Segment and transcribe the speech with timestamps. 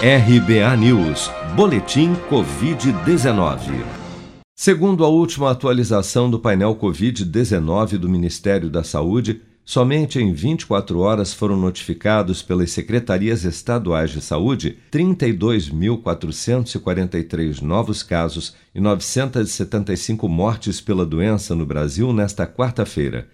[0.00, 3.84] RBA News, Boletim Covid-19.
[4.54, 11.34] Segundo a última atualização do painel Covid-19 do Ministério da Saúde, somente em 24 horas
[11.34, 21.56] foram notificados pelas secretarias estaduais de saúde 32.443 novos casos e 975 mortes pela doença
[21.56, 23.26] no Brasil nesta quarta-feira.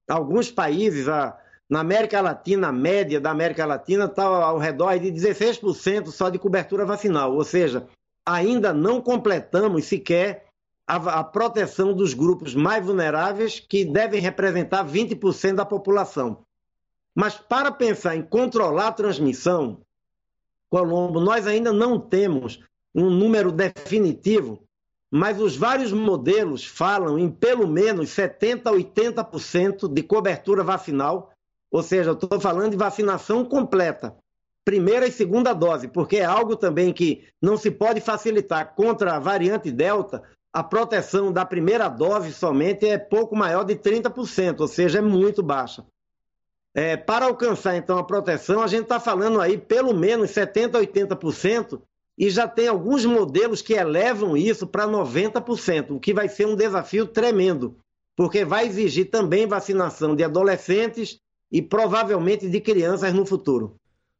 [0.09, 6.07] Alguns países, na América Latina, a média da América Latina está ao redor de 16%
[6.07, 7.85] só de cobertura vacinal, ou seja,
[8.25, 10.47] ainda não completamos sequer
[10.87, 16.39] a, a proteção dos grupos mais vulneráveis, que devem representar 20% da população.
[17.13, 19.79] Mas para pensar em controlar a transmissão,
[20.73, 22.59] Colombo, nós ainda não temos
[22.95, 24.63] um número definitivo,
[25.11, 31.31] mas os vários modelos falam em pelo menos 70% a 80% de cobertura vacinal,
[31.71, 34.17] ou seja, eu estou falando de vacinação completa,
[34.65, 38.73] primeira e segunda dose, porque é algo também que não se pode facilitar.
[38.73, 44.61] Contra a variante Delta, a proteção da primeira dose somente é pouco maior de 30%,
[44.61, 45.85] ou seja, é muito baixa.
[46.75, 51.79] É, para alcançar, então, a proteção, a gente está falando aí pelo menos 70%, 80%,
[52.17, 56.55] e já tem alguns modelos que elevam isso para 90%, o que vai ser um
[56.55, 57.77] desafio tremendo,
[58.15, 61.17] porque vai exigir também vacinação de adolescentes
[61.51, 63.75] e provavelmente de crianças no futuro.